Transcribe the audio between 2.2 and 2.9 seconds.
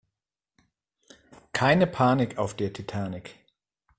auf der